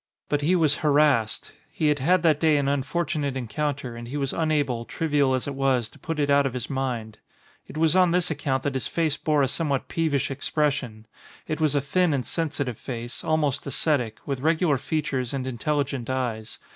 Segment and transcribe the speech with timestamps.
[0.29, 1.51] But he was harassed.
[1.69, 5.53] He had had that day an unfortunate encounter and he was unable, trivial as it
[5.53, 7.19] was, to put it out of his mind.
[7.67, 11.05] It was on this account that his face bore a somewhat peevish expression.
[11.47, 16.09] It was a thin and sensitive face, al most ascetic, with regular features and intelligent
[16.09, 16.57] eyes.